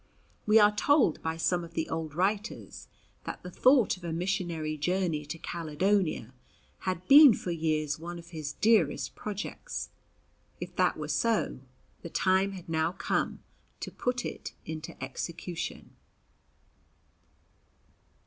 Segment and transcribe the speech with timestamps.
[0.47, 2.87] We are told by some of the old writers
[3.25, 6.33] that the thought of a missionary journey to Caledonia
[6.79, 9.89] had been for years one of his dearest projects.
[10.59, 11.59] If that were so,
[12.01, 13.43] the time had now come
[13.81, 15.95] to put it into execution.